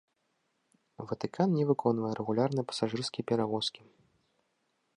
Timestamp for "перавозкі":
3.33-3.81